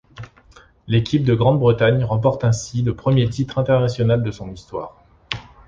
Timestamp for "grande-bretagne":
1.35-2.03